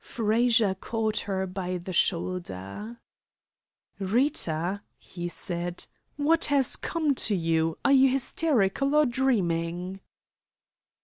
Frazer 0.00 0.74
caught 0.74 1.18
her 1.30 1.46
by 1.46 1.78
the 1.78 1.92
shoulder. 1.92 2.98
"Rita," 4.00 4.82
he 4.98 5.28
said, 5.28 5.86
"what 6.16 6.46
has 6.46 6.74
come 6.74 7.14
to 7.14 7.36
you? 7.36 7.78
Are 7.84 7.92
you 7.92 8.08
hysterical, 8.08 8.96
or 8.96 9.06
dreaming?" 9.06 10.00